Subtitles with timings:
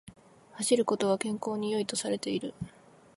[0.57, 2.55] 走ることは健康に良いとされている